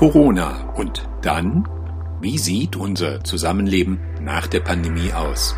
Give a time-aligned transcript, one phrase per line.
[0.00, 1.68] Corona und dann?
[2.22, 5.54] Wie sieht unser Zusammenleben nach der Pandemie aus?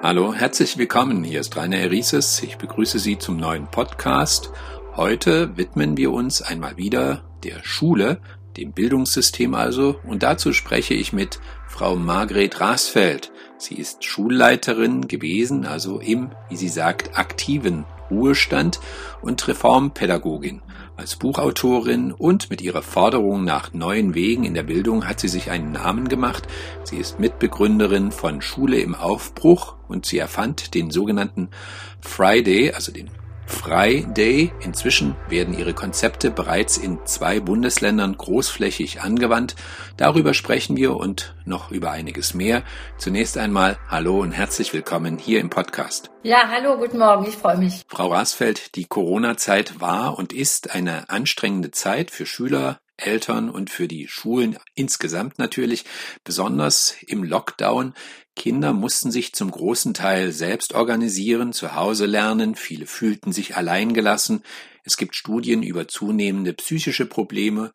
[0.00, 1.24] Hallo, herzlich willkommen.
[1.24, 2.40] Hier ist Rainer Erises.
[2.44, 4.52] Ich begrüße Sie zum neuen Podcast.
[4.94, 8.20] Heute widmen wir uns einmal wieder der Schule,
[8.56, 13.32] dem Bildungssystem also, und dazu spreche ich mit Frau Margret Rasfeld.
[13.58, 18.78] Sie ist Schulleiterin gewesen, also im, wie sie sagt, aktiven Ruhestand
[19.20, 20.62] und Reformpädagogin.
[21.00, 25.50] Als Buchautorin und mit ihrer Forderung nach neuen Wegen in der Bildung hat sie sich
[25.50, 26.46] einen Namen gemacht.
[26.84, 31.48] Sie ist Mitbegründerin von Schule im Aufbruch und sie erfand den sogenannten
[32.02, 33.08] Friday, also den
[33.50, 34.52] Friday.
[34.60, 39.56] Inzwischen werden ihre Konzepte bereits in zwei Bundesländern großflächig angewandt.
[39.96, 42.62] Darüber sprechen wir und noch über einiges mehr.
[42.96, 46.10] Zunächst einmal Hallo und herzlich willkommen hier im Podcast.
[46.22, 47.82] Ja, hallo, guten Morgen, ich freue mich.
[47.88, 53.88] Frau Rasfeld, die Corona-Zeit war und ist eine anstrengende Zeit für Schüler, Eltern und für
[53.88, 55.84] die Schulen insgesamt natürlich,
[56.24, 57.94] besonders im Lockdown.
[58.40, 64.42] Kinder mussten sich zum großen Teil selbst organisieren, zu Hause lernen, viele fühlten sich alleingelassen,
[64.82, 67.70] es gibt Studien über zunehmende psychische Probleme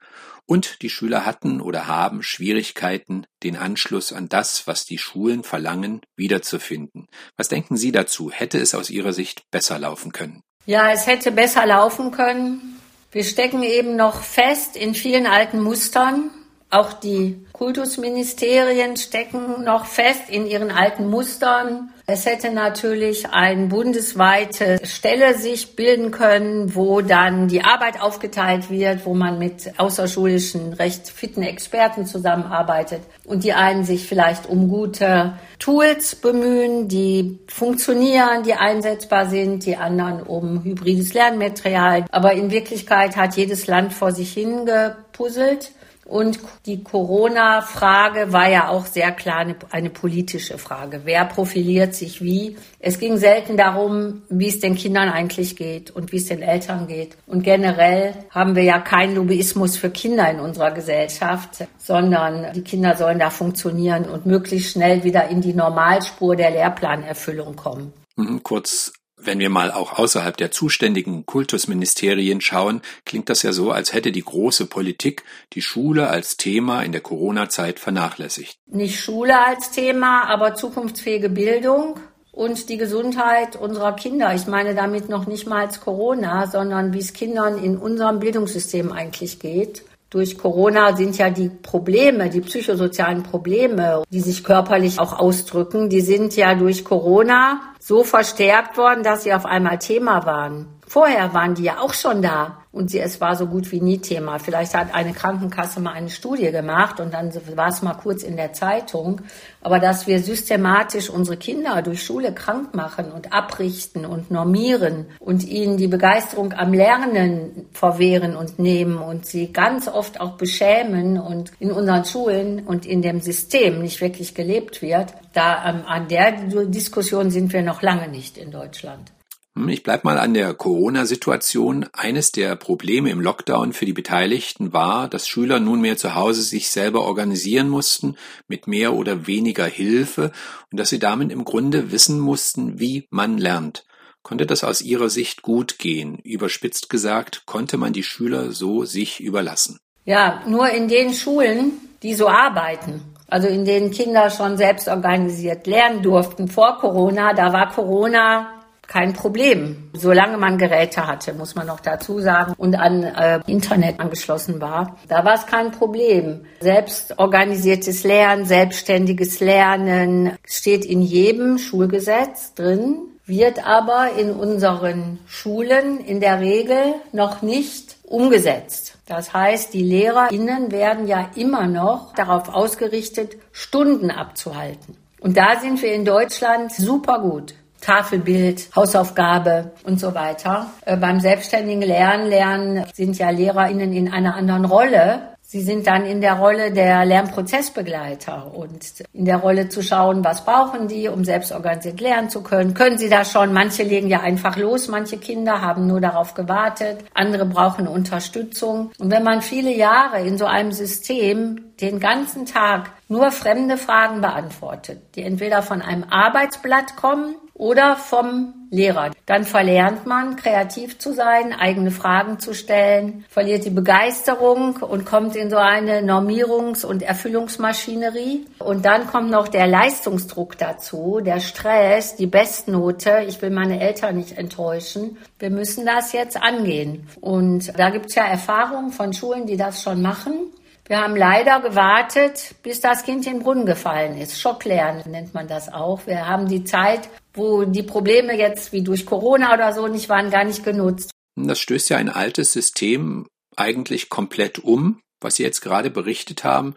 [0.48, 6.02] und die Schüler hatten oder haben Schwierigkeiten, den Anschluss an das, was die Schulen verlangen,
[6.16, 7.06] wiederzufinden.
[7.38, 8.32] Was denken Sie dazu?
[8.32, 10.42] Hätte es aus Ihrer Sicht besser laufen können?
[10.66, 12.82] Ja, es hätte besser laufen können.
[13.12, 16.32] Wir stecken eben noch fest in vielen alten Mustern.
[16.76, 21.90] Auch die Kultusministerien stecken noch fest in ihren alten Mustern.
[22.06, 29.06] Es hätte natürlich eine bundesweite Stelle sich bilden können, wo dann die Arbeit aufgeteilt wird,
[29.06, 35.32] wo man mit außerschulischen, recht fitten Experten zusammenarbeitet und die einen sich vielleicht um gute
[35.60, 42.04] Tools bemühen, die funktionieren, die einsetzbar sind, die anderen um hybrides Lernmaterial.
[42.12, 45.72] Aber in Wirklichkeit hat jedes Land vor sich hingepuzzelt.
[46.06, 51.02] Und die Corona-Frage war ja auch sehr klar eine, eine, politische Frage.
[51.04, 52.58] Wer profiliert sich wie?
[52.80, 56.88] Es ging selten darum, wie es den Kindern eigentlich geht und wie es den Eltern
[56.88, 57.18] geht.
[57.26, 62.96] Und generell haben wir ja keinen Lobbyismus für Kinder in unserer Gesellschaft, sondern die Kinder
[62.96, 67.94] sollen da funktionieren und möglichst schnell wieder in die Normalspur der Lehrplanerfüllung kommen.
[68.16, 68.94] Mhm, kurz
[69.26, 74.12] wenn wir mal auch außerhalb der zuständigen Kultusministerien schauen, klingt das ja so, als hätte
[74.12, 78.58] die große Politik die Schule als Thema in der Corona-Zeit vernachlässigt.
[78.68, 82.00] Nicht Schule als Thema, aber zukunftsfähige Bildung
[82.32, 84.36] und die Gesundheit unserer Kinder.
[84.36, 89.40] Ich meine damit noch nicht mal Corona, sondern wie es Kindern in unserem Bildungssystem eigentlich
[89.40, 89.84] geht.
[90.10, 96.02] Durch Corona sind ja die Probleme, die psychosozialen Probleme, die sich körperlich auch ausdrücken, die
[96.02, 100.68] sind ja durch Corona so verstärkt worden, dass sie auf einmal Thema waren.
[100.88, 104.00] Vorher waren die ja auch schon da und sie, es war so gut wie nie
[104.00, 104.38] Thema.
[104.38, 108.36] Vielleicht hat eine Krankenkasse mal eine Studie gemacht und dann war es mal kurz in
[108.36, 109.22] der Zeitung.
[109.62, 115.46] Aber dass wir systematisch unsere Kinder durch Schule krank machen und abrichten und normieren und
[115.46, 121.54] ihnen die Begeisterung am Lernen verwehren und nehmen und sie ganz oft auch beschämen und
[121.60, 126.34] in unseren Schulen und in dem System nicht wirklich gelebt wird, da ähm, an der
[126.66, 129.15] Diskussion sind wir noch lange nicht in Deutschland.
[129.56, 131.86] Hm, ich bleib mal an der Corona-Situation.
[131.94, 136.70] Eines der Probleme im Lockdown für die Beteiligten war, dass Schüler nunmehr zu Hause sich
[136.70, 138.18] selber organisieren mussten,
[138.48, 140.32] mit mehr oder weniger Hilfe,
[140.72, 143.86] und dass sie damit im Grunde wissen mussten, wie man lernt.
[144.24, 146.18] Konnte das aus Ihrer Sicht gut gehen?
[146.24, 149.80] Überspitzt gesagt, konnte man die Schüler so sich überlassen?
[150.04, 155.68] Ja, nur in den Schulen, die so arbeiten, also in denen Kinder schon selbst organisiert
[155.68, 158.55] lernen durften vor Corona, da war Corona
[158.88, 164.00] kein Problem, solange man Geräte hatte, muss man noch dazu sagen, und an äh, Internet
[164.00, 164.98] angeschlossen war.
[165.08, 166.46] Da war es kein Problem.
[166.60, 176.00] Selbst organisiertes Lernen, selbstständiges Lernen steht in jedem Schulgesetz drin, wird aber in unseren Schulen
[176.00, 178.98] in der Regel noch nicht umgesetzt.
[179.08, 184.98] Das heißt, die LehrerInnen werden ja immer noch darauf ausgerichtet, Stunden abzuhalten.
[185.20, 187.56] Und da sind wir in Deutschland super gut.
[187.86, 190.72] Tafelbild, Hausaufgabe und so weiter.
[190.86, 195.36] Äh, beim selbstständigen Lernen, Lernen sind ja LehrerInnen in einer anderen Rolle.
[195.44, 200.44] Sie sind dann in der Rolle der Lernprozessbegleiter und in der Rolle zu schauen, was
[200.44, 202.74] brauchen die, um selbst organisiert lernen zu können.
[202.74, 203.54] Können sie da schon?
[203.54, 208.92] Manche legen ja einfach los, manche Kinder haben nur darauf gewartet, andere brauchen Unterstützung.
[208.98, 214.22] Und wenn man viele Jahre in so einem System den ganzen Tag nur fremde Fragen
[214.22, 219.12] beantwortet, die entweder von einem Arbeitsblatt kommen oder vom Lehrer.
[219.26, 225.38] Dann verlernt man, kreativ zu sein, eigene Fragen zu stellen, verliert die Begeisterung und kommt
[225.38, 228.46] in so eine Normierungs- und Erfüllungsmaschinerie.
[228.60, 233.24] Und dann kommt noch der Leistungsdruck dazu, der Stress, die Bestnote.
[233.28, 235.18] Ich will meine Eltern nicht enttäuschen.
[235.40, 237.08] Wir müssen das jetzt angehen.
[237.22, 240.52] Und da gibt es ja Erfahrungen von Schulen, die das schon machen.
[240.88, 244.40] Wir haben leider gewartet, bis das Kind in den Brunnen gefallen ist.
[244.40, 246.06] Schocklernen nennt man das auch.
[246.06, 250.32] Wir haben die Zeit, wo die Probleme jetzt wie durch Corona oder so nicht waren,
[250.32, 251.12] gar nicht genutzt.
[251.36, 256.76] Das stößt ja ein altes System eigentlich komplett um, was Sie jetzt gerade berichtet haben.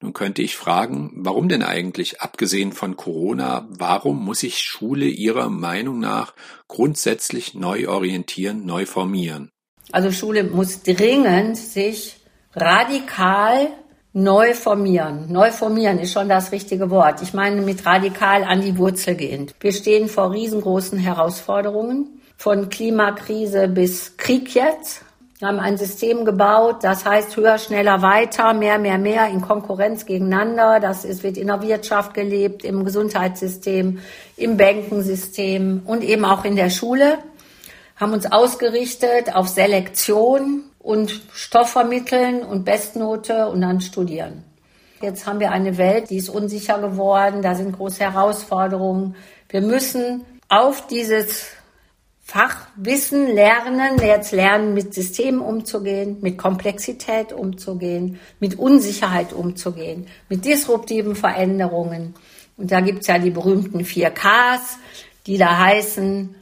[0.00, 5.48] Nun könnte ich fragen, warum denn eigentlich, abgesehen von Corona, warum muss sich Schule Ihrer
[5.48, 6.34] Meinung nach
[6.68, 9.50] grundsätzlich neu orientieren, neu formieren?
[9.90, 12.20] Also Schule muss dringend sich
[12.54, 13.70] radikal
[14.18, 15.26] neu formieren.
[15.28, 17.22] Neu formieren ist schon das richtige Wort.
[17.22, 19.54] Ich meine mit radikal an die Wurzel gehend.
[19.60, 25.02] Wir stehen vor riesengroßen Herausforderungen, von Klimakrise bis Krieg jetzt.
[25.38, 30.04] Wir haben ein System gebaut, das heißt höher, schneller, weiter, mehr, mehr, mehr in Konkurrenz
[30.04, 30.80] gegeneinander.
[30.80, 34.00] Das ist, wird in der Wirtschaft gelebt, im Gesundheitssystem,
[34.36, 37.18] im Bankensystem und eben auch in der Schule.
[37.94, 44.44] Haben uns ausgerichtet auf Selektion, und Stoff vermitteln und Bestnote und dann studieren.
[45.00, 49.14] Jetzt haben wir eine Welt, die ist unsicher geworden, da sind große Herausforderungen.
[49.48, 51.46] Wir müssen auf dieses
[52.22, 61.14] Fachwissen lernen, jetzt lernen, mit Systemen umzugehen, mit Komplexität umzugehen, mit Unsicherheit umzugehen, mit disruptiven
[61.14, 62.14] Veränderungen.
[62.58, 64.78] Und da gibt's ja die berühmten vier Ks,
[65.26, 66.34] die da heißen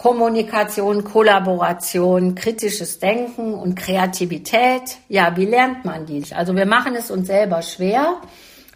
[0.00, 4.96] Kommunikation, Kollaboration, kritisches Denken und Kreativität.
[5.10, 6.24] Ja, wie lernt man die?
[6.34, 8.16] Also wir machen es uns selber schwer.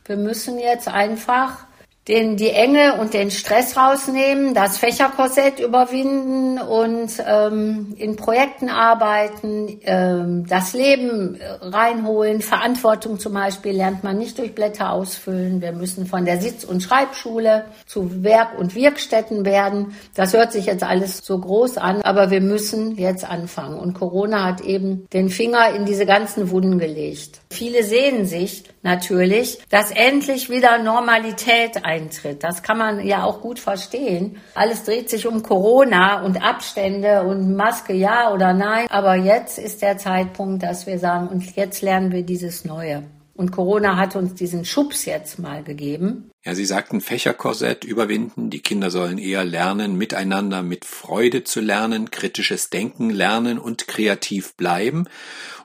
[0.04, 1.64] Wir müssen jetzt einfach
[2.08, 9.80] den, die Enge und den Stress rausnehmen, das Fächerkorsett überwinden und ähm, in Projekten arbeiten,
[9.84, 12.42] ähm, das Leben reinholen.
[12.42, 15.62] Verantwortung zum Beispiel lernt man nicht durch Blätter ausfüllen.
[15.62, 19.94] Wir müssen von der Sitz- und Schreibschule zu Werk- und Wirkstätten werden.
[20.14, 23.78] Das hört sich jetzt alles so groß an, aber wir müssen jetzt anfangen.
[23.78, 27.40] Und Corona hat eben den Finger in diese ganzen Wunden gelegt.
[27.50, 32.44] Viele sehen sich natürlich, dass endlich wieder Normalität eintritt.
[32.44, 34.40] Das kann man ja auch gut verstehen.
[34.54, 38.86] Alles dreht sich um Corona und Abstände und Maske ja oder nein.
[38.90, 43.02] Aber jetzt ist der Zeitpunkt, dass wir sagen, und jetzt lernen wir dieses Neue.
[43.36, 46.30] Und Corona hat uns diesen Schubs jetzt mal gegeben.
[46.44, 48.48] Ja, Sie sagten Fächerkorsett überwinden.
[48.48, 54.54] Die Kinder sollen eher lernen, miteinander mit Freude zu lernen, kritisches Denken lernen und kreativ
[54.54, 55.08] bleiben.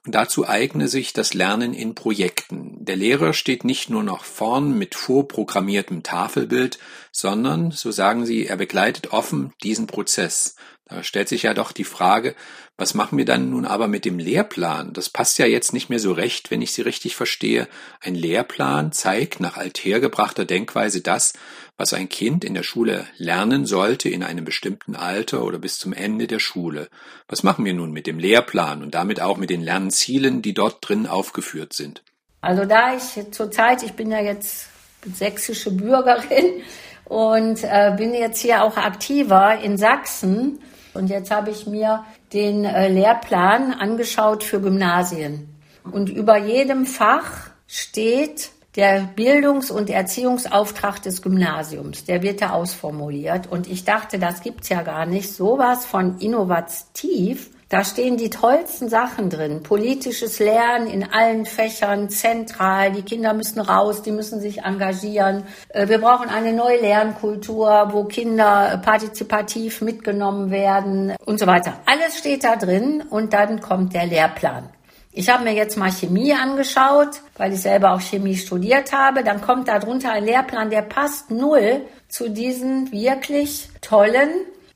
[0.03, 2.83] Und dazu eigne sich das Lernen in Projekten.
[2.83, 6.79] Der Lehrer steht nicht nur noch vorn mit vorprogrammiertem Tafelbild,
[7.11, 10.55] sondern, so sagen Sie, er begleitet offen diesen Prozess.
[10.89, 12.33] Da stellt sich ja doch die Frage,
[12.75, 14.91] was machen wir dann nun aber mit dem Lehrplan?
[14.93, 17.67] Das passt ja jetzt nicht mehr so recht, wenn ich Sie richtig verstehe.
[18.01, 21.33] Ein Lehrplan zeigt nach althergebrachter Denkweise das,
[21.77, 25.93] was ein Kind in der Schule lernen sollte in einem bestimmten Alter oder bis zum
[25.93, 26.89] Ende der Schule.
[27.27, 30.77] Was machen wir nun mit dem Lehrplan und damit auch mit den Lernzielen, die dort
[30.81, 32.01] drin aufgeführt sind?
[32.41, 34.69] Also da ich zurzeit, ich bin ja jetzt
[35.05, 36.63] sächsische Bürgerin
[37.05, 40.59] und äh, bin jetzt hier auch aktiver in Sachsen
[40.93, 42.03] und jetzt habe ich mir
[42.33, 45.55] den äh, Lehrplan angeschaut für Gymnasien.
[45.91, 53.47] Und über jedem Fach steht der Bildungs- und Erziehungsauftrag des Gymnasiums, der wird da ausformuliert.
[53.47, 55.33] Und ich dachte, das gibt's ja gar nicht.
[55.33, 57.49] Sowas von innovativ.
[57.69, 59.61] Da stehen die tollsten Sachen drin.
[59.61, 62.91] Politisches Lernen in allen Fächern, zentral.
[62.91, 65.43] Die Kinder müssen raus, die müssen sich engagieren.
[65.69, 71.79] Äh, wir brauchen eine neue Lernkultur, wo Kinder partizipativ mitgenommen werden und so weiter.
[71.85, 74.67] Alles steht da drin und dann kommt der Lehrplan.
[75.11, 79.23] Ich habe mir jetzt mal Chemie angeschaut, weil ich selber auch Chemie studiert habe.
[79.23, 84.29] Dann kommt da drunter ein Lehrplan, der passt null zu diesen wirklich tollen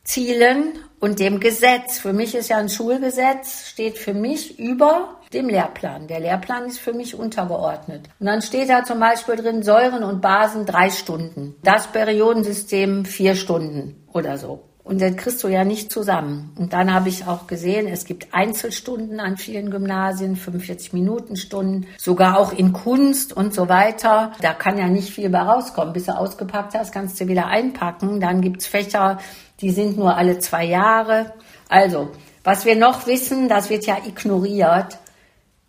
[0.03, 0.73] Zielen
[1.03, 1.99] und dem Gesetz.
[1.99, 6.07] Für mich ist ja ein Schulgesetz, steht für mich über dem Lehrplan.
[6.07, 8.07] Der Lehrplan ist für mich untergeordnet.
[8.21, 11.55] Und dann steht da zum Beispiel drin Säuren und Basen drei Stunden.
[11.61, 14.63] Das Periodensystem vier Stunden oder so.
[14.83, 16.51] Und das kriegst du ja nicht zusammen.
[16.57, 21.87] Und dann habe ich auch gesehen, es gibt Einzelstunden an vielen Gymnasien, 45 Minuten Stunden,
[21.97, 24.33] sogar auch in Kunst und so weiter.
[24.41, 25.93] Da kann ja nicht viel bei rauskommen.
[25.93, 28.19] Bis du ausgepackt hast, kannst du wieder einpacken.
[28.19, 29.19] Dann gibt's Fächer,
[29.61, 31.33] die sind nur alle zwei Jahre.
[31.69, 32.11] Also,
[32.43, 34.97] was wir noch wissen, das wird ja ignoriert.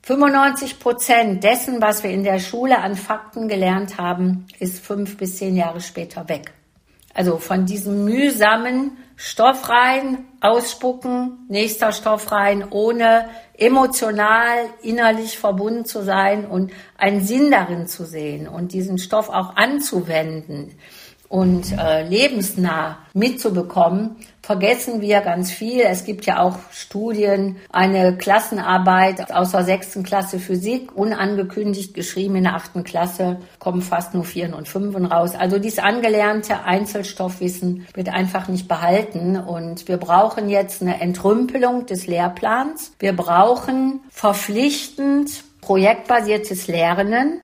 [0.02, 5.38] 95 Prozent dessen, was wir in der Schule an Fakten gelernt haben, ist fünf bis
[5.38, 6.52] zehn Jahre später weg.
[7.14, 16.02] Also von diesem mühsamen Stoff rein, ausspucken, nächster Stoff rein, ohne emotional, innerlich verbunden zu
[16.02, 20.72] sein und einen Sinn darin zu sehen und diesen Stoff auch anzuwenden
[21.28, 25.80] und äh, lebensnah mitzubekommen, vergessen wir ganz viel.
[25.80, 32.44] Es gibt ja auch Studien, eine Klassenarbeit aus der sechsten Klasse Physik, unangekündigt geschrieben in
[32.44, 35.34] der achten Klasse, kommen fast nur Vieren und Fünfen raus.
[35.34, 42.06] Also dieses angelernte Einzelstoffwissen wird einfach nicht behalten und wir brauchen jetzt eine Entrümpelung des
[42.06, 42.92] Lehrplans.
[42.98, 47.40] Wir brauchen verpflichtend projektbasiertes Lernen.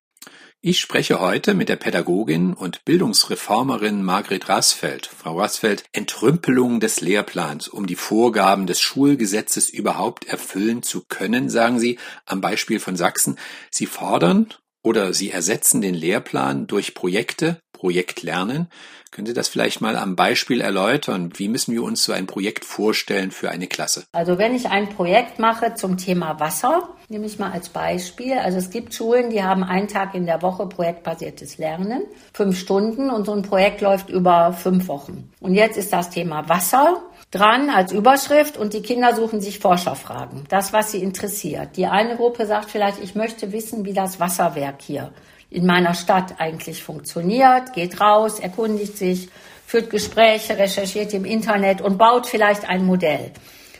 [0.63, 5.07] Ich spreche heute mit der Pädagogin und Bildungsreformerin Margret Rassfeld.
[5.07, 11.79] Frau Rassfeld, Entrümpelung des Lehrplans, um die Vorgaben des Schulgesetzes überhaupt erfüllen zu können, sagen
[11.79, 13.39] Sie am Beispiel von Sachsen.
[13.71, 14.53] Sie fordern
[14.83, 18.67] oder Sie ersetzen den Lehrplan durch Projekte, Projektlernen.
[19.11, 21.33] Können Sie das vielleicht mal am Beispiel erläutern?
[21.35, 24.05] Wie müssen wir uns so ein Projekt vorstellen für eine Klasse?
[24.13, 28.37] Also wenn ich ein Projekt mache zum Thema Wasser, nehme ich mal als Beispiel.
[28.37, 33.09] Also es gibt Schulen, die haben einen Tag in der Woche projektbasiertes Lernen, fünf Stunden
[33.09, 35.29] und so ein Projekt läuft über fünf Wochen.
[35.41, 40.43] Und jetzt ist das Thema Wasser dran als Überschrift und die Kinder suchen sich Forscherfragen.
[40.49, 41.77] Das, was sie interessiert.
[41.77, 45.11] Die eine Gruppe sagt vielleicht, ich möchte wissen, wie das Wasserwerk hier
[45.49, 49.29] in meiner Stadt eigentlich funktioniert, geht raus, erkundigt sich,
[49.65, 53.31] führt Gespräche, recherchiert im Internet und baut vielleicht ein Modell.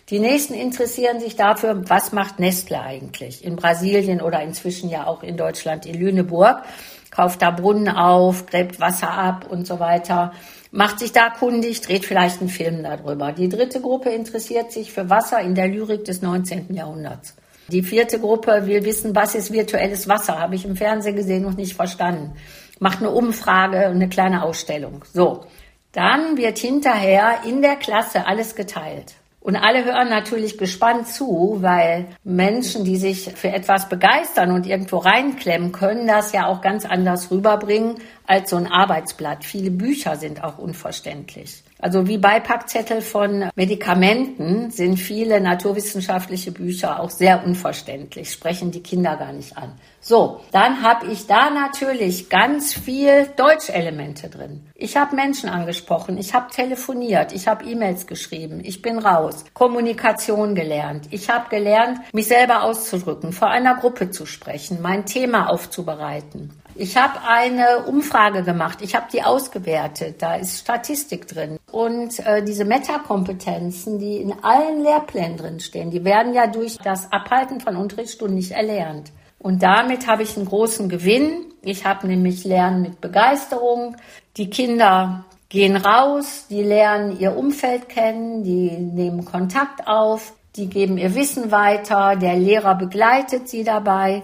[0.10, 5.24] Die nächsten interessieren sich dafür, was macht Nestle eigentlich in Brasilien oder inzwischen ja auch
[5.24, 6.64] in Deutschland in Lüneburg,
[7.12, 10.34] kauft da Brunnen auf, gräbt Wasser ab und so weiter,
[10.72, 13.32] macht sich da kundig, dreht vielleicht einen Film darüber.
[13.34, 16.74] Die dritte Gruppe interessiert sich für Wasser in der Lyrik des 19.
[16.74, 17.36] Jahrhunderts.
[17.68, 21.58] Die vierte Gruppe will wissen, was ist virtuelles Wasser, habe ich im Fernsehen gesehen und
[21.58, 22.34] nicht verstanden.
[22.80, 25.06] Macht eine Umfrage und eine kleine Ausstellung.
[25.14, 25.46] So.
[25.94, 29.14] Dann wird hinterher in der Klasse alles geteilt.
[29.42, 34.98] Und alle hören natürlich gespannt zu, weil Menschen, die sich für etwas begeistern und irgendwo
[34.98, 37.96] reinklemmen können, das ja auch ganz anders rüberbringen
[38.28, 39.44] als so ein Arbeitsblatt.
[39.44, 41.64] Viele Bücher sind auch unverständlich.
[41.80, 49.16] Also wie Beipackzettel von Medikamenten sind viele naturwissenschaftliche Bücher auch sehr unverständlich, sprechen die Kinder
[49.16, 49.72] gar nicht an.
[50.04, 54.66] So, dann habe ich da natürlich ganz viel Deutschelemente drin.
[54.74, 60.56] Ich habe Menschen angesprochen, ich habe telefoniert, ich habe E-Mails geschrieben, ich bin raus, Kommunikation
[60.56, 61.08] gelernt.
[61.12, 66.52] Ich habe gelernt, mich selber auszudrücken, vor einer Gruppe zu sprechen, mein Thema aufzubereiten.
[66.74, 71.60] Ich habe eine Umfrage gemacht, ich habe die ausgewertet, da ist Statistik drin.
[71.72, 77.12] Und äh, diese Metakompetenzen, die in allen Lehrplänen drin stehen, die werden ja durch das
[77.12, 79.12] Abhalten von Unterrichtsstunden nicht erlernt.
[79.42, 81.46] Und damit habe ich einen großen Gewinn.
[81.64, 83.98] Ich habe nämlich Lernen mit Begeisterung.
[84.38, 90.98] Die Kinder gehen raus, die lernen ihr Umfeld kennen, die nehmen Kontakt auf, die geben
[90.98, 94.24] ihr Wissen weiter, der Lehrer begleitet sie dabei.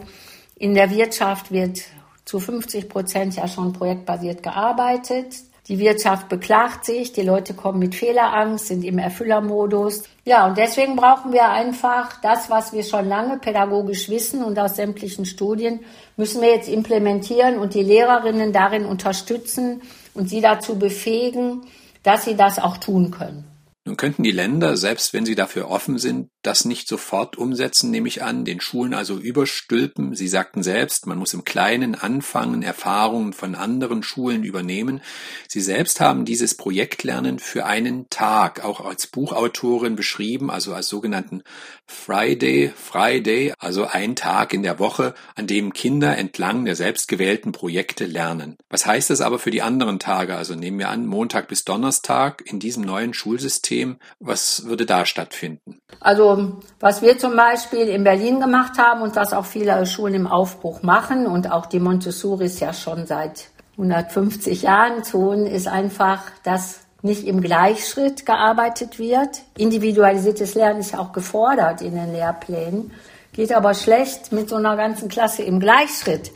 [0.55, 1.79] In der Wirtschaft wird
[2.23, 5.35] zu 50 Prozent ja schon projektbasiert gearbeitet.
[5.67, 10.03] Die Wirtschaft beklagt sich, die Leute kommen mit Fehlerangst, sind im Erfüllermodus.
[10.23, 14.77] Ja, und deswegen brauchen wir einfach das, was wir schon lange pädagogisch wissen und aus
[14.77, 15.81] sämtlichen Studien,
[16.15, 19.81] müssen wir jetzt implementieren und die Lehrerinnen darin unterstützen
[20.13, 21.63] und sie dazu befähigen,
[22.01, 23.56] dass sie das auch tun können.
[23.87, 28.09] Nun könnten die Länder, selbst wenn sie dafür offen sind, das nicht sofort umsetzen, nehme
[28.09, 30.13] ich an, den Schulen also überstülpen.
[30.13, 34.99] Sie sagten selbst, man muss im Kleinen anfangen, Erfahrungen von anderen Schulen übernehmen.
[35.47, 41.43] Sie selbst haben dieses Projektlernen für einen Tag auch als Buchautorin beschrieben, also als sogenannten
[41.85, 48.05] Friday, Friday, also ein Tag in der Woche, an dem Kinder entlang der selbstgewählten Projekte
[48.05, 48.57] lernen.
[48.69, 50.35] Was heißt das aber für die anderen Tage?
[50.35, 53.97] Also nehmen wir an, Montag bis Donnerstag in diesem neuen Schulsystem System.
[54.19, 55.79] Was würde da stattfinden?
[55.99, 60.27] Also was wir zum Beispiel in Berlin gemacht haben und was auch viele Schulen im
[60.27, 66.81] Aufbruch machen und auch die Montessoris ja schon seit 150 Jahren tun, ist einfach, dass
[67.03, 69.41] nicht im Gleichschritt gearbeitet wird.
[69.57, 72.91] Individualisiertes Lernen ist ja auch gefordert in den Lehrplänen,
[73.33, 76.31] geht aber schlecht mit so einer ganzen Klasse im Gleichschritt.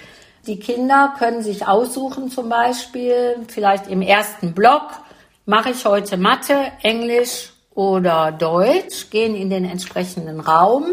[0.46, 5.02] Die Kinder können sich aussuchen, zum Beispiel vielleicht im ersten Block
[5.46, 10.86] mache ich heute Mathe, Englisch oder Deutsch, gehen in den entsprechenden Raum,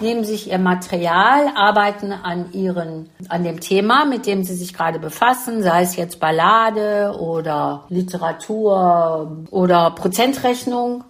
[0.00, 4.98] nehmen sich ihr Material, arbeiten an ihren, an dem Thema, mit dem sie sich gerade
[4.98, 11.04] befassen, sei es jetzt Ballade oder Literatur oder Prozentrechnung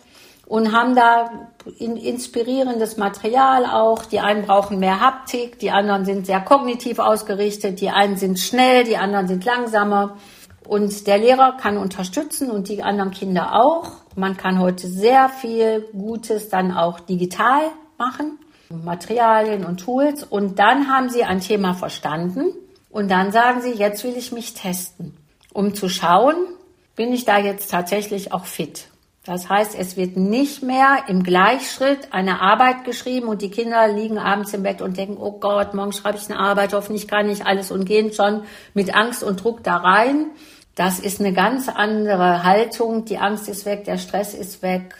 [0.47, 1.31] und haben da
[1.79, 4.05] inspirierendes Material auch.
[4.05, 8.85] Die einen brauchen mehr Haptik, die anderen sind sehr kognitiv ausgerichtet, die einen sind schnell,
[8.85, 10.17] die anderen sind langsamer
[10.67, 13.93] Und der Lehrer kann unterstützen und die anderen Kinder auch.
[14.15, 17.63] Man kann heute sehr viel Gutes dann auch digital
[17.99, 18.39] machen,
[18.69, 20.23] Materialien und Tools.
[20.23, 22.53] Und dann haben sie ein Thema verstanden
[22.91, 25.17] und dann sagen sie, jetzt will ich mich testen,
[25.53, 26.37] um zu schauen,
[26.97, 28.90] bin ich da jetzt tatsächlich auch fit.
[29.25, 34.19] Das heißt, es wird nicht mehr im Gleichschritt eine Arbeit geschrieben und die Kinder liegen
[34.19, 37.45] abends im Bett und denken, oh Gott, morgen schreibe ich eine Arbeit, hoffentlich kann ich
[37.45, 40.27] alles und gehen schon mit Angst und Druck da rein.
[40.75, 43.05] Das ist eine ganz andere Haltung.
[43.05, 44.95] Die Angst ist weg, der Stress ist weg.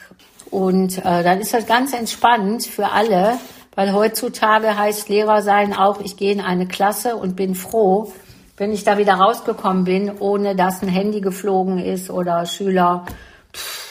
[0.51, 3.39] Und äh, dann ist das ganz entspannt für alle,
[3.73, 8.13] weil heutzutage heißt Lehrer sein auch, ich gehe in eine Klasse und bin froh,
[8.57, 13.05] wenn ich da wieder rausgekommen bin, ohne dass ein Handy geflogen ist oder Schüler
[13.55, 13.90] pff,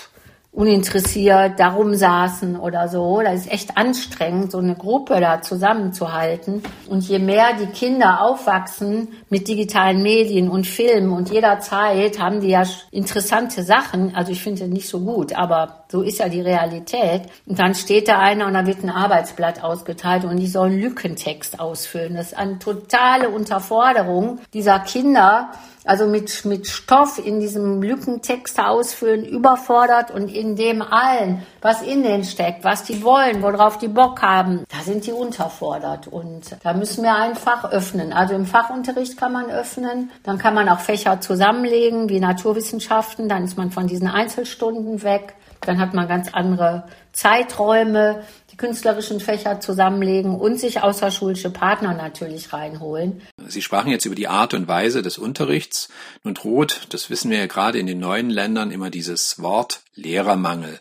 [0.53, 3.21] uninteressiert darum saßen oder so.
[3.23, 6.63] Das ist echt anstrengend, so eine Gruppe da zusammenzuhalten.
[6.89, 12.49] Und je mehr die Kinder aufwachsen mit digitalen Medien und Filmen und jederzeit haben die
[12.49, 14.15] ja interessante Sachen.
[14.17, 17.23] Also ich finde nicht so gut, aber so ist ja die Realität.
[17.47, 21.61] Und dann steht da einer und da wird ein Arbeitsblatt ausgeteilt und die sollen Lückentext
[21.61, 22.15] ausfüllen.
[22.15, 25.51] Das ist eine totale Unterforderung dieser Kinder,
[25.85, 32.03] also mit, mit Stoff in diesem Lückentext ausfüllen, überfordert und in dem allen, was in
[32.03, 36.09] denen steckt, was die wollen, worauf die Bock haben, da sind die unterfordert.
[36.09, 38.13] Und da müssen wir ein Fach öffnen.
[38.13, 43.45] Also im Fachunterricht kann man öffnen, dann kann man auch Fächer zusammenlegen, wie Naturwissenschaften, dann
[43.45, 45.35] ist man von diesen Einzelstunden weg.
[45.61, 48.23] Dann hat man ganz andere Zeiträume
[48.61, 53.23] künstlerischen Fächer zusammenlegen und sich außerschulische Partner natürlich reinholen.
[53.49, 55.89] Sie sprachen jetzt über die Art und Weise des Unterrichts.
[56.25, 60.79] Nun droht, das wissen wir ja gerade in den neuen Ländern, immer dieses Wort Lehrermangel.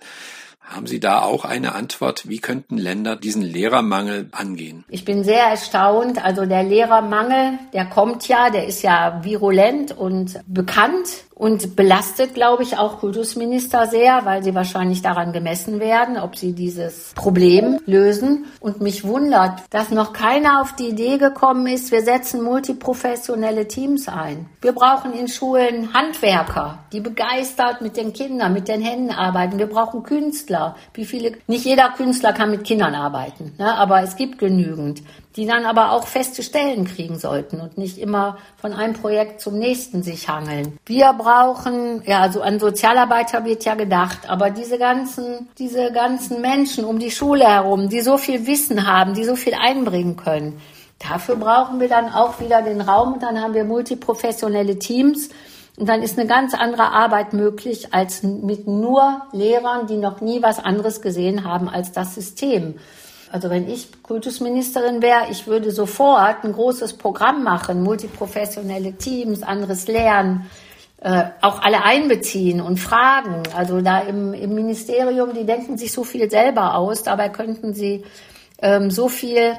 [0.59, 2.27] Haben Sie da auch eine Antwort?
[2.29, 4.83] Wie könnten Länder diesen Lehrermangel angehen?
[4.89, 6.23] Ich bin sehr erstaunt.
[6.23, 11.07] Also der Lehrermangel, der kommt ja, der ist ja virulent und bekannt
[11.39, 16.51] und belastet, glaube ich, auch Kultusminister sehr, weil sie wahrscheinlich daran gemessen werden, ob sie
[16.51, 18.45] dieses Problem lösen.
[18.59, 24.09] Und mich wundert, dass noch keiner auf die Idee gekommen ist, wir setzen multiprofessionelle Teams
[24.09, 24.49] ein.
[24.61, 29.59] Wir brauchen in Schulen Handwerker, die begeistert mit den Kindern, mit den Händen arbeiten.
[29.59, 30.75] Wir brauchen Künstler.
[30.93, 33.75] Wie viele, nicht jeder Künstler kann mit Kindern arbeiten, ne?
[33.75, 35.03] aber es gibt genügend
[35.39, 39.57] die dann aber auch feste Stellen kriegen sollten und nicht immer von einem Projekt zum
[39.57, 40.77] nächsten sich hangeln.
[40.85, 46.83] Wir brauchen, ja, also an Sozialarbeiter wird ja gedacht, aber diese ganzen, diese ganzen Menschen
[46.83, 50.59] um die Schule herum, die so viel Wissen haben, die so viel einbringen können,
[51.09, 55.29] dafür brauchen wir dann auch wieder den Raum und dann haben wir multiprofessionelle Teams,
[55.77, 60.41] und dann ist eine ganz andere Arbeit möglich als mit nur Lehrern, die noch nie
[60.41, 62.75] was anderes gesehen haben als das System.
[63.31, 69.87] Also wenn ich Kultusministerin wäre, ich würde sofort ein großes Programm machen, multiprofessionelle Teams, anderes
[69.87, 70.49] Lernen,
[71.01, 73.43] äh, auch alle einbeziehen und fragen.
[73.55, 78.03] Also da im, im Ministerium, die denken sich so viel selber aus, dabei könnten sie
[78.61, 79.53] ähm, so viel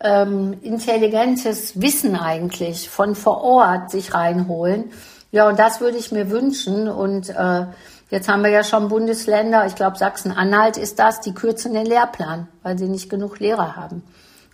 [0.00, 4.90] ähm, intelligentes Wissen eigentlich von vor Ort sich reinholen.
[5.30, 7.66] Ja, und das würde ich mir wünschen und äh,
[8.14, 12.46] Jetzt haben wir ja schon Bundesländer, ich glaube Sachsen-Anhalt ist das, die kürzen den Lehrplan,
[12.62, 14.04] weil sie nicht genug Lehrer haben.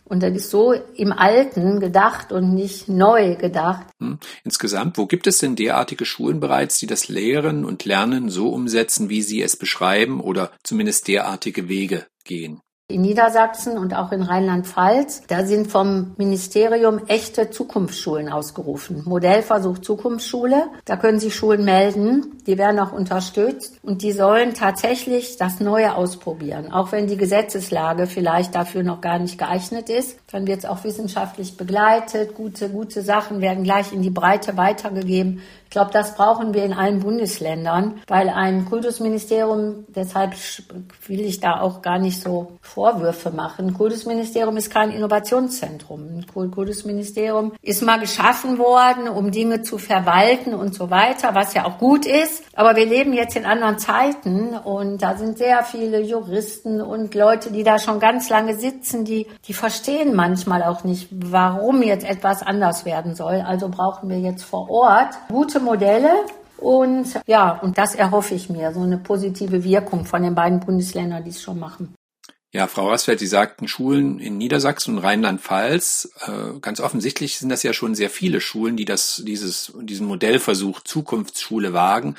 [0.02, 3.86] Und das ist so im Alten gedacht und nicht neu gedacht.
[3.98, 4.18] Hm.
[4.44, 9.10] Insgesamt, wo gibt es denn derartige Schulen bereits, die das Lehren und Lernen so umsetzen,
[9.10, 12.62] wie Sie es beschreiben oder zumindest derartige Wege gehen?
[12.90, 15.22] In Niedersachsen und auch in Rheinland-Pfalz.
[15.28, 19.02] Da sind vom Ministerium echte Zukunftsschulen ausgerufen.
[19.06, 20.64] Modellversuch Zukunftsschule.
[20.84, 22.38] Da können sich Schulen melden.
[22.46, 26.72] Die werden auch unterstützt und die sollen tatsächlich das Neue ausprobieren.
[26.72, 30.84] Auch wenn die Gesetzeslage vielleicht dafür noch gar nicht geeignet ist, dann wird es auch
[30.84, 32.34] wissenschaftlich begleitet.
[32.34, 35.40] Gute, gute Sachen werden gleich in die Breite weitergegeben.
[35.70, 40.34] Ich glaube, das brauchen wir in allen Bundesländern, weil ein Kultusministerium, deshalb
[41.06, 43.68] will ich da auch gar nicht so Vorwürfe machen.
[43.68, 46.24] Ein Kultusministerium ist kein Innovationszentrum.
[46.34, 51.64] Ein Kultusministerium ist mal geschaffen worden, um Dinge zu verwalten und so weiter, was ja
[51.66, 52.42] auch gut ist.
[52.60, 57.50] Aber wir leben jetzt in anderen Zeiten und da sind sehr viele Juristen und Leute,
[57.50, 62.42] die da schon ganz lange sitzen, die, die verstehen manchmal auch nicht, warum jetzt etwas
[62.42, 63.42] anders werden soll.
[63.46, 66.10] Also brauchen wir jetzt vor Ort gute Modelle.
[66.58, 71.24] Und ja, und das erhoffe ich mir, so eine positive Wirkung von den beiden Bundesländern,
[71.24, 71.94] die es schon machen.
[72.52, 76.10] Ja, Frau Rasfeld, Sie sagten Schulen in Niedersachsen und Rheinland-Pfalz.
[76.26, 80.80] Äh, ganz offensichtlich sind das ja schon sehr viele Schulen, die das, dieses, diesen Modellversuch
[80.80, 82.16] Zukunftsschule wagen.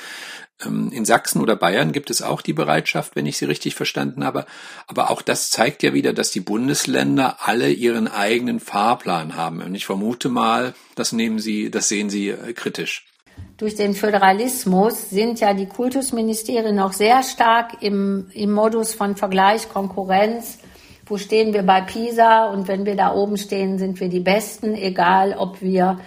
[0.64, 4.24] Ähm, in Sachsen oder Bayern gibt es auch die Bereitschaft, wenn ich Sie richtig verstanden
[4.24, 4.46] habe.
[4.88, 9.62] Aber auch das zeigt ja wieder, dass die Bundesländer alle ihren eigenen Fahrplan haben.
[9.62, 13.11] Und ich vermute mal, das nehmen Sie, das sehen Sie äh, kritisch.
[13.58, 19.70] Durch den Föderalismus sind ja die Kultusministerien noch sehr stark im, im Modus von Vergleich,
[19.70, 20.58] Konkurrenz.
[21.06, 22.46] Wo stehen wir bei PISA?
[22.46, 26.00] Und wenn wir da oben stehen, sind wir die Besten, egal ob wir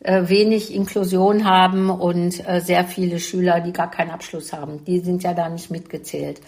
[0.00, 4.84] äh, wenig Inklusion haben und äh, sehr viele Schüler, die gar keinen Abschluss haben.
[4.84, 6.40] Die sind ja da nicht mitgezählt.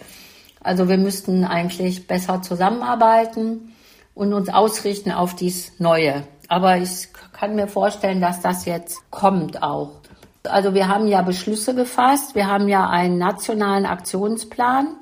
[0.59, 3.73] Also wir müssten eigentlich besser zusammenarbeiten
[4.13, 6.23] und uns ausrichten auf dies Neue.
[6.47, 10.00] Aber ich kann mir vorstellen, dass das jetzt kommt auch.
[10.43, 12.35] Also wir haben ja Beschlüsse gefasst.
[12.35, 14.95] Wir haben ja einen nationalen Aktionsplan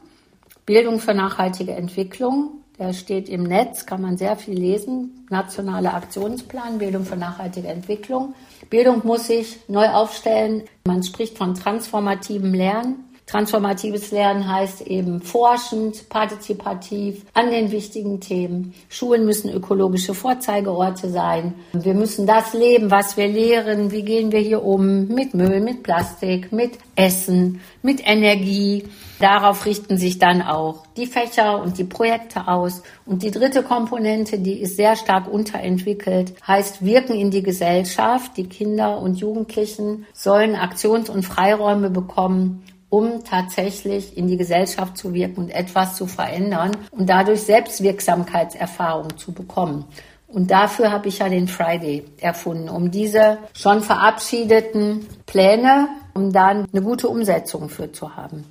[0.70, 2.62] Bildung für nachhaltige Entwicklung.
[2.78, 5.26] Der steht im Netz, kann man sehr viel lesen.
[5.32, 8.36] Nationaler Aktionsplan, Bildung für nachhaltige Entwicklung.
[8.70, 10.66] Bildung muss sich neu aufstellen.
[10.86, 13.09] Man spricht von transformativem Lernen.
[13.30, 18.74] Transformatives Lernen heißt eben forschend, partizipativ an den wichtigen Themen.
[18.90, 21.54] Schulen müssen ökologische Vorzeigeorte sein.
[21.74, 23.92] Wir müssen das leben, was wir lehren.
[23.92, 28.86] Wie gehen wir hier um mit Müll, mit Plastik, mit Essen, mit Energie.
[29.20, 32.82] Darauf richten sich dann auch die Fächer und die Projekte aus.
[33.06, 38.38] Und die dritte Komponente, die ist sehr stark unterentwickelt, heißt Wirken in die Gesellschaft.
[38.38, 45.14] Die Kinder und Jugendlichen sollen Aktions- und Freiräume bekommen, um tatsächlich in die Gesellschaft zu
[45.14, 49.86] wirken und etwas zu verändern und dadurch Selbstwirksamkeitserfahrung zu bekommen.
[50.28, 56.68] Und dafür habe ich ja den Friday erfunden, um diese schon verabschiedeten Pläne, um dann
[56.72, 58.46] eine gute Umsetzung für zu haben.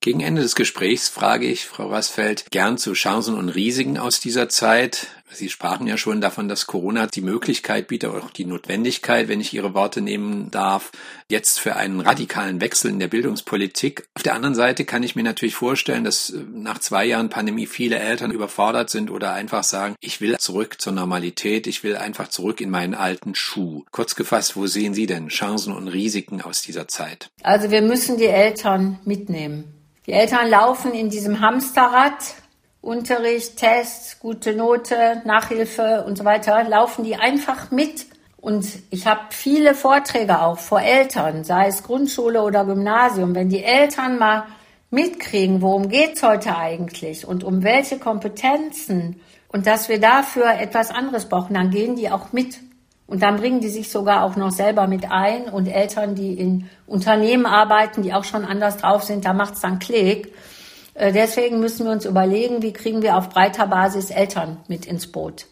[0.00, 4.48] Gegen Ende des Gesprächs frage ich Frau Rassfeld gern zu Chancen und Risiken aus dieser
[4.48, 5.06] Zeit.
[5.34, 9.52] Sie sprachen ja schon davon, dass Corona die Möglichkeit bietet, auch die Notwendigkeit, wenn ich
[9.52, 10.92] Ihre Worte nehmen darf,
[11.28, 14.06] jetzt für einen radikalen Wechsel in der Bildungspolitik.
[14.14, 17.66] Auf der anderen Seite kann ich mir natürlich vorstellen, dass äh, nach zwei Jahren Pandemie
[17.66, 22.28] viele Eltern überfordert sind oder einfach sagen, ich will zurück zur Normalität, ich will einfach
[22.28, 23.84] zurück in meinen alten Schuh.
[23.90, 27.30] Kurz gefasst, wo sehen Sie denn Chancen und Risiken aus dieser Zeit?
[27.42, 29.64] Also wir müssen die Eltern mitnehmen.
[30.06, 32.41] Die Eltern laufen in diesem Hamsterrad
[32.82, 38.06] Unterricht, Tests, gute Note, Nachhilfe und so weiter, laufen die einfach mit.
[38.40, 43.36] Und ich habe viele Vorträge auch vor Eltern, sei es Grundschule oder Gymnasium.
[43.36, 44.46] Wenn die Eltern mal
[44.90, 51.28] mitkriegen, worum geht's heute eigentlich und um welche Kompetenzen und dass wir dafür etwas anderes
[51.28, 52.58] brauchen, dann gehen die auch mit.
[53.06, 55.44] Und dann bringen die sich sogar auch noch selber mit ein.
[55.44, 59.78] Und Eltern, die in Unternehmen arbeiten, die auch schon anders drauf sind, da macht's dann
[59.78, 60.32] Klick.
[60.94, 65.10] Äh, deswegen müssen wir uns überlegen, wie kriegen wir auf breiter Basis Eltern mit ins
[65.10, 65.46] Boot.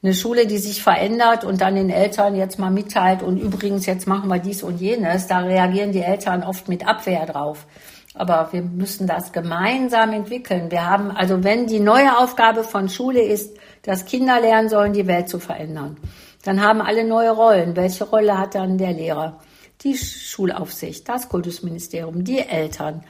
[0.00, 4.06] Eine Schule, die sich verändert und dann den Eltern jetzt mal mitteilt und übrigens jetzt
[4.06, 7.66] machen wir dies und jenes, da reagieren die Eltern oft mit Abwehr drauf.
[8.14, 10.70] Aber wir müssen das gemeinsam entwickeln.
[10.70, 15.06] Wir haben, also wenn die neue Aufgabe von Schule ist, dass Kinder lernen sollen, die
[15.08, 15.96] Welt zu verändern,
[16.44, 17.74] dann haben alle neue Rollen.
[17.74, 19.40] Welche Rolle hat dann der Lehrer?
[19.82, 23.04] Die Schulaufsicht, das Kultusministerium, die Eltern,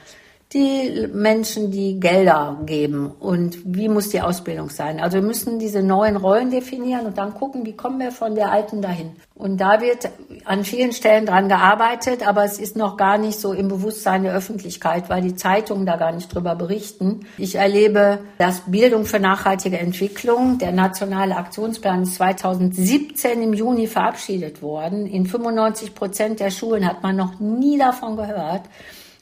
[0.55, 4.99] die Menschen, die Gelder geben und wie muss die Ausbildung sein.
[4.99, 8.51] Also wir müssen diese neuen Rollen definieren und dann gucken, wie kommen wir von der
[8.51, 9.11] alten dahin.
[9.35, 10.09] Und da wird
[10.47, 14.35] an vielen Stellen dran gearbeitet, aber es ist noch gar nicht so im Bewusstsein der
[14.35, 17.27] Öffentlichkeit, weil die Zeitungen da gar nicht drüber berichten.
[17.37, 24.63] Ich erlebe, dass Bildung für nachhaltige Entwicklung, der nationale Aktionsplan ist 2017 im Juni verabschiedet
[24.63, 25.07] worden.
[25.07, 28.63] In 95 Prozent der Schulen hat man noch nie davon gehört.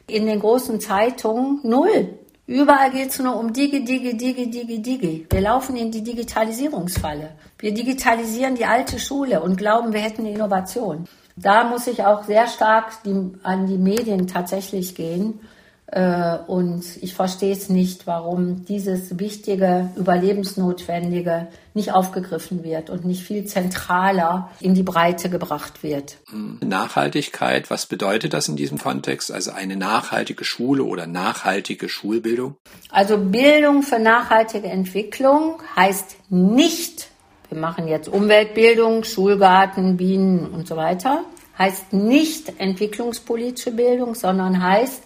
[0.09, 2.19] In den großen Zeitungen null.
[2.47, 5.27] Überall geht es nur um Digi, Digi, Digi, Digi, Digi.
[5.29, 7.31] Wir laufen in die Digitalisierungsfalle.
[7.59, 11.09] Wir digitalisieren die alte Schule und glauben, wir hätten Innovation.
[11.35, 15.41] Da muss ich auch sehr stark die, an die Medien tatsächlich gehen
[15.89, 23.45] und ich verstehe es nicht, warum dieses wichtige, überlebensnotwendige nicht aufgegriffen wird und nicht viel
[23.45, 26.17] zentraler in die Breite gebracht wird.
[26.61, 29.31] Nachhaltigkeit, was bedeutet das in diesem Kontext?
[29.31, 32.57] Also eine nachhaltige Schule oder nachhaltige Schulbildung?
[32.91, 37.11] Also Bildung für nachhaltige Entwicklung heißt nicht,
[37.49, 41.23] wir machen jetzt Umweltbildung, Schulgarten, Bienen und so weiter,
[41.57, 45.03] heißt nicht entwicklungspolitische Bildung, sondern heißt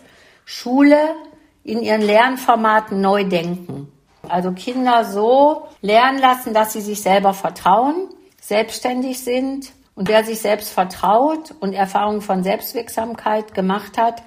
[0.53, 1.15] Schule
[1.63, 3.87] in ihren Lernformaten neu denken.
[4.29, 8.09] Also Kinder so lernen lassen, dass sie sich selber vertrauen,
[8.41, 9.71] selbstständig sind.
[9.95, 14.25] Und wer sich selbst vertraut und Erfahrungen von Selbstwirksamkeit gemacht hat,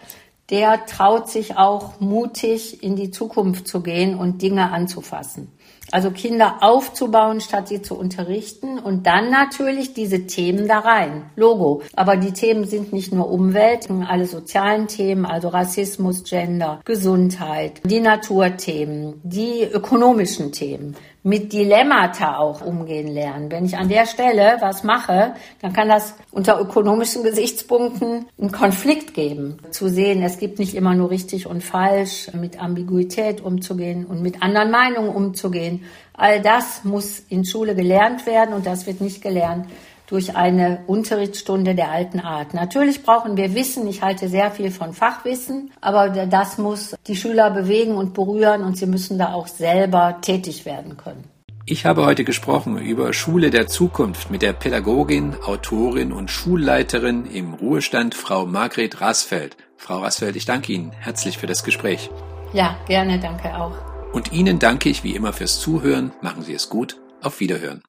[0.50, 5.52] der traut sich auch mutig in die Zukunft zu gehen und Dinge anzufassen.
[5.94, 11.30] Also Kinder aufzubauen, statt sie zu unterrichten und dann natürlich diese Themen da rein.
[11.36, 11.84] Logo.
[11.96, 18.00] Aber die Themen sind nicht nur Umwelt, alle sozialen Themen, also Rassismus, Gender, Gesundheit, die
[18.00, 20.96] Naturthemen, die ökonomischen Themen.
[21.24, 23.50] Mit Dilemmata auch umgehen lernen.
[23.50, 29.14] Wenn ich an der Stelle was mache, dann kann das unter ökonomischen Gesichtspunkten einen Konflikt
[29.14, 29.58] geben.
[29.72, 34.44] Zu sehen, es gibt nicht immer nur richtig und falsch, mit Ambiguität umzugehen und mit
[34.44, 35.86] anderen Meinungen umzugehen.
[36.14, 39.66] All das muss in Schule gelernt werden und das wird nicht gelernt
[40.08, 42.54] durch eine Unterrichtsstunde der alten Art.
[42.54, 43.88] Natürlich brauchen wir Wissen.
[43.88, 48.78] Ich halte sehr viel von Fachwissen, aber das muss die Schüler bewegen und berühren und
[48.78, 51.24] sie müssen da auch selber tätig werden können.
[51.66, 57.54] Ich habe heute gesprochen über Schule der Zukunft mit der Pädagogin, Autorin und Schulleiterin im
[57.54, 59.56] Ruhestand, Frau Margret Rasfeld.
[59.78, 62.10] Frau Rasfeld, ich danke Ihnen herzlich für das Gespräch.
[62.52, 63.76] Ja, gerne, danke auch.
[64.12, 66.12] Und Ihnen danke ich wie immer fürs Zuhören.
[66.22, 66.98] Machen Sie es gut.
[67.22, 67.82] Auf Wiederhören.